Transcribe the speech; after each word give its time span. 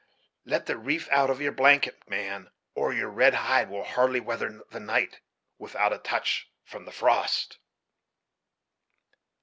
Let 0.45 0.65
the 0.65 0.77
reef 0.79 1.07
out 1.11 1.29
of 1.29 1.41
your 1.41 1.51
blanket, 1.51 2.09
man, 2.09 2.49
or 2.73 2.91
your 2.91 3.07
red 3.07 3.35
hide 3.35 3.69
will 3.69 3.83
hardly 3.83 4.19
weather 4.19 4.63
the 4.71 4.79
night 4.79 5.19
with 5.59 5.75
out 5.75 5.93
a 5.93 5.99
touch 5.99 6.49
from 6.63 6.85
the 6.85 6.91
frost." 6.91 7.59